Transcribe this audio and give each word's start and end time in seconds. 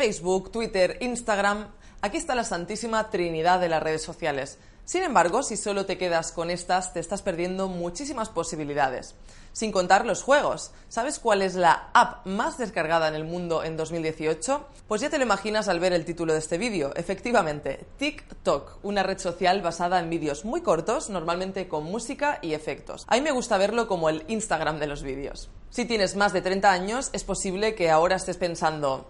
Facebook, 0.00 0.50
Twitter, 0.50 0.96
Instagram. 1.02 1.66
Aquí 2.00 2.16
está 2.16 2.34
la 2.34 2.44
santísima 2.44 3.10
trinidad 3.10 3.60
de 3.60 3.68
las 3.68 3.82
redes 3.82 4.02
sociales. 4.02 4.56
Sin 4.86 5.02
embargo, 5.02 5.42
si 5.42 5.58
solo 5.58 5.84
te 5.84 5.98
quedas 5.98 6.32
con 6.32 6.50
estas, 6.50 6.94
te 6.94 7.00
estás 7.00 7.20
perdiendo 7.20 7.68
muchísimas 7.68 8.30
posibilidades. 8.30 9.14
Sin 9.52 9.72
contar 9.72 10.06
los 10.06 10.22
juegos. 10.22 10.72
¿Sabes 10.88 11.18
cuál 11.18 11.42
es 11.42 11.54
la 11.54 11.90
app 11.92 12.26
más 12.26 12.56
descargada 12.56 13.08
en 13.08 13.14
el 13.14 13.24
mundo 13.24 13.62
en 13.62 13.76
2018? 13.76 14.66
Pues 14.88 15.02
ya 15.02 15.10
te 15.10 15.18
lo 15.18 15.24
imaginas 15.24 15.68
al 15.68 15.80
ver 15.80 15.92
el 15.92 16.06
título 16.06 16.32
de 16.32 16.38
este 16.38 16.56
vídeo. 16.56 16.92
Efectivamente, 16.96 17.84
TikTok, 17.98 18.78
una 18.82 19.02
red 19.02 19.18
social 19.18 19.60
basada 19.60 20.00
en 20.00 20.08
vídeos 20.08 20.46
muy 20.46 20.62
cortos, 20.62 21.10
normalmente 21.10 21.68
con 21.68 21.84
música 21.84 22.38
y 22.40 22.54
efectos. 22.54 23.04
A 23.06 23.16
mí 23.16 23.20
me 23.20 23.32
gusta 23.32 23.58
verlo 23.58 23.86
como 23.86 24.08
el 24.08 24.24
Instagram 24.28 24.78
de 24.78 24.86
los 24.86 25.02
vídeos. 25.02 25.50
Si 25.68 25.84
tienes 25.84 26.16
más 26.16 26.32
de 26.32 26.42
30 26.42 26.72
años, 26.72 27.10
es 27.12 27.22
posible 27.22 27.76
que 27.76 27.90
ahora 27.90 28.16
estés 28.16 28.38
pensando, 28.38 29.08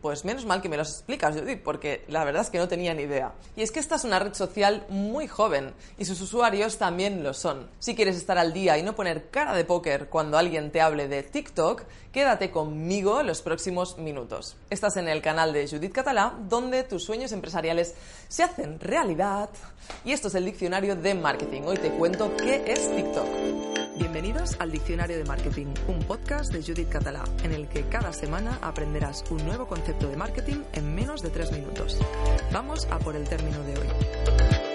pues 0.00 0.24
menos 0.24 0.46
mal 0.46 0.62
que 0.62 0.68
me 0.68 0.76
lo 0.76 0.82
explicas, 0.82 1.36
Judith, 1.36 1.62
porque 1.62 2.04
la 2.08 2.24
verdad 2.24 2.42
es 2.42 2.50
que 2.50 2.58
no 2.58 2.68
tenía 2.68 2.94
ni 2.94 3.02
idea. 3.02 3.32
Y 3.56 3.62
es 3.62 3.70
que 3.70 3.80
esta 3.80 3.96
es 3.96 4.04
una 4.04 4.18
red 4.18 4.34
social 4.34 4.86
muy 4.88 5.26
joven 5.26 5.74
y 5.98 6.04
sus 6.04 6.20
usuarios 6.20 6.78
también 6.78 7.22
lo 7.22 7.34
son. 7.34 7.68
Si 7.78 7.94
quieres 7.94 8.16
estar 8.16 8.38
al 8.38 8.52
día 8.52 8.78
y 8.78 8.82
no 8.82 8.94
poner 8.94 9.30
cara 9.30 9.54
de 9.54 9.64
póker 9.64 10.08
cuando 10.08 10.38
alguien 10.38 10.70
te 10.70 10.80
hable 10.80 11.08
de 11.08 11.22
TikTok, 11.22 11.82
quédate 12.12 12.50
conmigo 12.50 13.22
los 13.22 13.42
próximos 13.42 13.98
minutos. 13.98 14.56
Estás 14.70 14.96
en 14.96 15.08
el 15.08 15.22
canal 15.22 15.52
de 15.52 15.68
Judith 15.68 15.92
Catalá, 15.92 16.34
donde 16.48 16.84
tus 16.84 17.04
sueños 17.04 17.32
empresariales 17.32 17.94
se 18.28 18.42
hacen 18.42 18.80
realidad. 18.80 19.50
Y 20.04 20.12
esto 20.12 20.28
es 20.28 20.34
el 20.34 20.44
diccionario 20.44 20.96
de 20.96 21.14
marketing. 21.14 21.62
Hoy 21.66 21.76
te 21.76 21.90
cuento 21.90 22.36
qué 22.36 22.64
es 22.66 22.94
TikTok. 22.94 23.67
Bienvenidos 23.98 24.54
al 24.60 24.70
Diccionario 24.70 25.18
de 25.18 25.24
Marketing, 25.24 25.66
un 25.88 25.98
podcast 25.98 26.52
de 26.52 26.62
Judith 26.62 26.88
Catalá, 26.88 27.24
en 27.42 27.52
el 27.52 27.66
que 27.66 27.82
cada 27.88 28.12
semana 28.12 28.56
aprenderás 28.62 29.24
un 29.28 29.44
nuevo 29.44 29.66
concepto 29.66 30.08
de 30.08 30.16
marketing 30.16 30.62
en 30.72 30.94
menos 30.94 31.20
de 31.20 31.30
tres 31.30 31.50
minutos. 31.50 31.98
Vamos 32.52 32.86
a 32.92 33.00
por 33.00 33.16
el 33.16 33.28
término 33.28 33.58
de 33.64 33.72
hoy. 33.72 34.67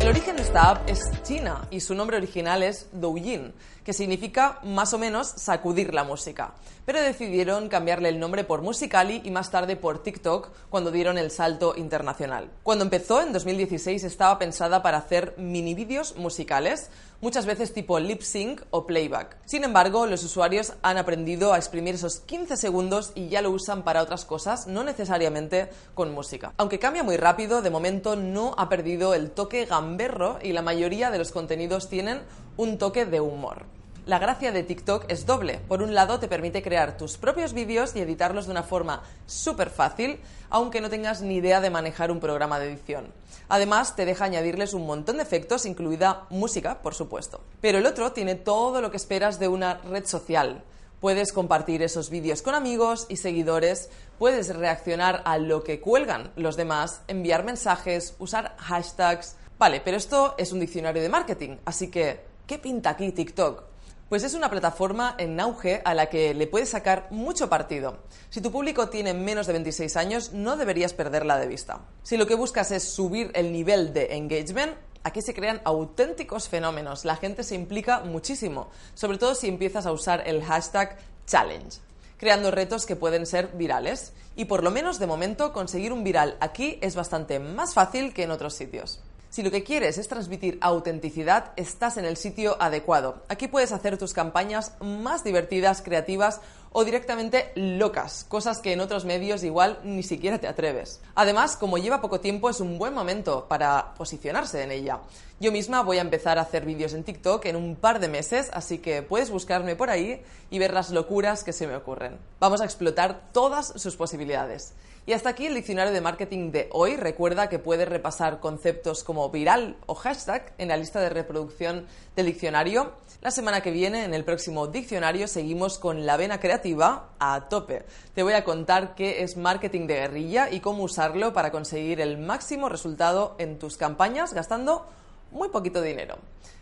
El 0.00 0.08
origen 0.08 0.36
de 0.36 0.42
esta 0.42 0.70
app 0.70 0.88
es 0.88 0.98
China 1.24 1.68
y 1.70 1.80
su 1.80 1.94
nombre 1.94 2.16
original 2.16 2.62
es 2.62 2.86
Douyin, 2.90 3.52
que 3.84 3.92
significa 3.92 4.58
más 4.64 4.94
o 4.94 4.98
menos 4.98 5.26
sacudir 5.26 5.92
la 5.92 6.04
música. 6.04 6.54
Pero 6.86 7.02
decidieron 7.02 7.68
cambiarle 7.68 8.08
el 8.08 8.18
nombre 8.18 8.44
por 8.44 8.62
Musicali 8.62 9.20
y 9.24 9.30
más 9.30 9.50
tarde 9.50 9.76
por 9.76 10.02
TikTok 10.02 10.48
cuando 10.70 10.90
dieron 10.90 11.18
el 11.18 11.30
salto 11.30 11.74
internacional. 11.76 12.50
Cuando 12.62 12.84
empezó 12.84 13.20
en 13.20 13.34
2016 13.34 14.02
estaba 14.04 14.38
pensada 14.38 14.82
para 14.82 14.96
hacer 14.96 15.34
mini 15.36 15.74
vídeos 15.74 16.16
musicales, 16.16 16.90
muchas 17.20 17.44
veces 17.44 17.74
tipo 17.74 18.00
lip 18.00 18.22
sync 18.22 18.62
o 18.70 18.86
playback. 18.86 19.36
Sin 19.44 19.64
embargo, 19.64 20.06
los 20.06 20.24
usuarios 20.24 20.72
han 20.82 20.96
aprendido 20.96 21.52
a 21.52 21.58
exprimir 21.58 21.94
esos 21.94 22.20
15 22.20 22.56
segundos 22.56 23.12
y 23.14 23.28
ya 23.28 23.42
lo 23.42 23.50
usan 23.50 23.82
para 23.84 24.02
otras 24.02 24.24
cosas, 24.24 24.66
no 24.66 24.82
necesariamente 24.82 25.68
con 25.94 26.12
música. 26.12 26.54
Aunque 26.56 26.78
cambia 26.78 27.02
muy 27.02 27.18
rápido, 27.18 27.60
de 27.60 27.70
momento 27.70 28.16
no 28.16 28.54
ha 28.56 28.68
perdido 28.68 29.14
el 29.14 29.30
toque 29.30 29.66
gamberro 29.90 30.38
y 30.40 30.52
la 30.52 30.62
mayoría 30.62 31.10
de 31.10 31.18
los 31.18 31.32
contenidos 31.32 31.88
tienen 31.88 32.20
un 32.56 32.78
toque 32.78 33.06
de 33.06 33.20
humor. 33.20 33.64
La 34.06 34.18
gracia 34.18 34.50
de 34.50 34.62
TikTok 34.62 35.04
es 35.08 35.26
doble. 35.26 35.60
Por 35.68 35.82
un 35.82 35.94
lado, 35.94 36.18
te 36.20 36.28
permite 36.28 36.62
crear 36.62 36.96
tus 36.96 37.18
propios 37.18 37.52
vídeos 37.52 37.94
y 37.94 38.00
editarlos 38.00 38.46
de 38.46 38.52
una 38.52 38.62
forma 38.62 39.02
súper 39.26 39.68
fácil, 39.68 40.20
aunque 40.48 40.80
no 40.80 40.90
tengas 40.90 41.22
ni 41.22 41.36
idea 41.36 41.60
de 41.60 41.70
manejar 41.70 42.10
un 42.10 42.20
programa 42.20 42.58
de 42.58 42.68
edición. 42.72 43.12
Además, 43.48 43.96
te 43.96 44.06
deja 44.06 44.24
añadirles 44.24 44.74
un 44.74 44.86
montón 44.86 45.16
de 45.16 45.22
efectos, 45.22 45.66
incluida 45.66 46.26
música, 46.30 46.80
por 46.82 46.94
supuesto. 46.94 47.40
Pero 47.60 47.78
el 47.78 47.86
otro 47.86 48.12
tiene 48.12 48.36
todo 48.36 48.80
lo 48.80 48.90
que 48.90 48.96
esperas 48.96 49.38
de 49.38 49.48
una 49.48 49.74
red 49.74 50.06
social. 50.06 50.62
Puedes 51.00 51.32
compartir 51.32 51.82
esos 51.82 52.10
vídeos 52.10 52.42
con 52.42 52.54
amigos 52.54 53.06
y 53.08 53.16
seguidores, 53.16 53.90
puedes 54.18 54.54
reaccionar 54.54 55.22
a 55.24 55.38
lo 55.38 55.62
que 55.64 55.80
cuelgan 55.80 56.30
los 56.36 56.56
demás, 56.56 57.02
enviar 57.08 57.44
mensajes, 57.44 58.14
usar 58.18 58.54
hashtags. 58.58 59.36
Vale, 59.60 59.82
pero 59.82 59.98
esto 59.98 60.36
es 60.38 60.52
un 60.52 60.60
diccionario 60.60 61.02
de 61.02 61.10
marketing, 61.10 61.58
así 61.66 61.90
que, 61.90 62.24
¿qué 62.46 62.58
pinta 62.58 62.88
aquí 62.88 63.12
TikTok? 63.12 63.64
Pues 64.08 64.24
es 64.24 64.32
una 64.32 64.48
plataforma 64.48 65.16
en 65.18 65.38
auge 65.38 65.82
a 65.84 65.92
la 65.92 66.08
que 66.08 66.32
le 66.32 66.46
puedes 66.46 66.70
sacar 66.70 67.08
mucho 67.10 67.50
partido. 67.50 67.98
Si 68.30 68.40
tu 68.40 68.50
público 68.50 68.88
tiene 68.88 69.12
menos 69.12 69.46
de 69.46 69.52
26 69.52 69.98
años, 69.98 70.32
no 70.32 70.56
deberías 70.56 70.94
perderla 70.94 71.38
de 71.38 71.46
vista. 71.46 71.82
Si 72.02 72.16
lo 72.16 72.26
que 72.26 72.36
buscas 72.36 72.70
es 72.70 72.84
subir 72.84 73.32
el 73.34 73.52
nivel 73.52 73.92
de 73.92 74.16
engagement, 74.16 74.72
aquí 75.04 75.20
se 75.20 75.34
crean 75.34 75.60
auténticos 75.64 76.48
fenómenos. 76.48 77.04
La 77.04 77.16
gente 77.16 77.42
se 77.42 77.54
implica 77.54 78.00
muchísimo, 78.00 78.70
sobre 78.94 79.18
todo 79.18 79.34
si 79.34 79.48
empiezas 79.48 79.84
a 79.84 79.92
usar 79.92 80.22
el 80.26 80.42
hashtag 80.42 80.96
challenge 81.26 81.80
creando 82.16 82.50
retos 82.50 82.84
que 82.84 82.96
pueden 82.96 83.24
ser 83.24 83.48
virales. 83.54 84.12
Y 84.36 84.44
por 84.44 84.62
lo 84.62 84.70
menos 84.70 84.98
de 84.98 85.06
momento 85.06 85.54
conseguir 85.54 85.92
un 85.92 86.04
viral 86.04 86.36
aquí 86.40 86.78
es 86.82 86.94
bastante 86.94 87.38
más 87.40 87.72
fácil 87.72 88.12
que 88.12 88.24
en 88.24 88.30
otros 88.30 88.54
sitios. 88.54 89.00
Si 89.30 89.44
lo 89.44 89.52
que 89.52 89.62
quieres 89.62 89.96
es 89.96 90.08
transmitir 90.08 90.58
autenticidad, 90.60 91.52
estás 91.54 91.96
en 91.96 92.04
el 92.04 92.16
sitio 92.16 92.60
adecuado. 92.60 93.22
Aquí 93.28 93.46
puedes 93.46 93.70
hacer 93.70 93.96
tus 93.96 94.12
campañas 94.12 94.72
más 94.80 95.22
divertidas, 95.22 95.82
creativas 95.82 96.40
o 96.72 96.84
directamente 96.84 97.52
locas, 97.54 98.24
cosas 98.28 98.58
que 98.58 98.72
en 98.72 98.80
otros 98.80 99.04
medios 99.04 99.44
igual 99.44 99.78
ni 99.84 100.02
siquiera 100.02 100.38
te 100.38 100.48
atreves. 100.48 101.00
Además, 101.14 101.56
como 101.56 101.78
lleva 101.78 102.00
poco 102.00 102.18
tiempo, 102.18 102.50
es 102.50 102.58
un 102.58 102.76
buen 102.76 102.92
momento 102.92 103.46
para 103.46 103.94
posicionarse 103.94 104.64
en 104.64 104.72
ella. 104.72 104.98
Yo 105.38 105.52
misma 105.52 105.82
voy 105.82 105.98
a 105.98 106.02
empezar 106.02 106.36
a 106.38 106.42
hacer 106.42 106.64
vídeos 106.64 106.92
en 106.92 107.04
TikTok 107.04 107.44
en 107.46 107.54
un 107.54 107.76
par 107.76 108.00
de 108.00 108.08
meses, 108.08 108.50
así 108.52 108.78
que 108.78 109.02
puedes 109.02 109.30
buscarme 109.30 109.76
por 109.76 109.90
ahí 109.90 110.22
y 110.50 110.58
ver 110.58 110.74
las 110.74 110.90
locuras 110.90 111.44
que 111.44 111.52
se 111.52 111.68
me 111.68 111.76
ocurren. 111.76 112.18
Vamos 112.40 112.60
a 112.60 112.64
explotar 112.64 113.30
todas 113.32 113.72
sus 113.76 113.94
posibilidades. 113.94 114.74
Y 115.06 115.12
hasta 115.12 115.30
aquí 115.30 115.46
el 115.46 115.54
diccionario 115.54 115.92
de 115.92 116.00
marketing 116.00 116.52
de 116.52 116.68
hoy. 116.72 116.96
Recuerda 116.96 117.48
que 117.48 117.58
puedes 117.58 117.88
repasar 117.88 118.38
conceptos 118.38 119.02
viral 119.28 119.76
o 119.86 119.94
hashtag 119.94 120.54
en 120.56 120.68
la 120.68 120.76
lista 120.76 121.00
de 121.00 121.10
reproducción 121.10 121.86
del 122.16 122.26
diccionario. 122.26 122.92
La 123.20 123.30
semana 123.30 123.60
que 123.60 123.70
viene, 123.70 124.04
en 124.04 124.14
el 124.14 124.24
próximo 124.24 124.68
diccionario, 124.68 125.28
seguimos 125.28 125.78
con 125.78 126.06
la 126.06 126.16
vena 126.16 126.40
creativa 126.40 127.10
a 127.18 127.48
tope. 127.50 127.84
Te 128.14 128.22
voy 128.22 128.32
a 128.32 128.44
contar 128.44 128.94
qué 128.94 129.22
es 129.22 129.36
marketing 129.36 129.86
de 129.86 129.94
guerrilla 129.96 130.50
y 130.50 130.60
cómo 130.60 130.84
usarlo 130.84 131.34
para 131.34 131.50
conseguir 131.50 132.00
el 132.00 132.16
máximo 132.16 132.70
resultado 132.70 133.36
en 133.38 133.58
tus 133.58 133.76
campañas 133.76 134.32
gastando 134.32 134.86
muy 135.32 135.48
poquito 135.50 135.82
dinero. 135.82 136.16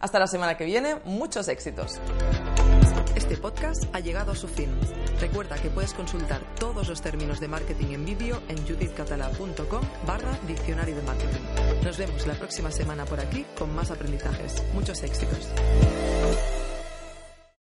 Hasta 0.00 0.18
la 0.18 0.26
semana 0.26 0.56
que 0.56 0.64
viene, 0.64 0.96
muchos 1.04 1.48
éxitos. 1.48 2.00
Este 3.14 3.36
podcast 3.36 3.84
ha 3.94 4.00
llegado 4.00 4.32
a 4.32 4.34
su 4.34 4.48
fin. 4.48 4.68
Recuerda 5.20 5.56
que 5.56 5.70
puedes 5.70 5.94
consultar 5.94 6.40
todos 6.58 6.88
los 6.88 7.00
términos 7.00 7.40
de 7.40 7.48
marketing 7.48 7.92
en 7.92 8.04
vídeo 8.04 8.42
en 8.48 8.66
judithcatala.com 8.66 9.82
barra 10.06 10.38
diccionario 10.46 10.96
de 10.96 11.02
marketing. 11.02 11.40
Nos 11.84 11.98
vemos 11.98 12.26
la 12.28 12.34
próxima 12.34 12.70
semana 12.70 13.04
por 13.04 13.18
aquí 13.18 13.44
con 13.58 13.74
más 13.74 13.90
aprendizajes. 13.90 14.62
Muchos 14.72 15.02
éxitos. 15.02 15.48